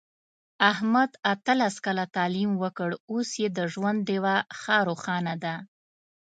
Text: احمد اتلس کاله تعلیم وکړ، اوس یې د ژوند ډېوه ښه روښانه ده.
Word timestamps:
احمد 0.71 1.11
اتلس 1.33 1.75
کاله 1.85 2.05
تعلیم 2.15 2.51
وکړ، 2.63 2.89
اوس 3.11 3.29
یې 3.41 3.47
د 3.57 3.59
ژوند 3.73 3.99
ډېوه 4.07 4.35
ښه 4.59 4.77
روښانه 4.87 5.35
ده. 5.43 5.55